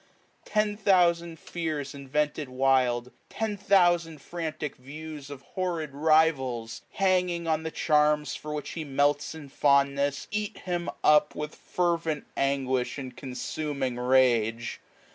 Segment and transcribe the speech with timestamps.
[0.45, 7.61] Ten thousand fears Invented wild, ten thousand frantic yiewa 109a Of horrid rivals, hanging on
[7.61, 13.15] the charms For which he melts in fondness, eat him up With fervent anguish, and
[13.15, 14.79] consuming rage.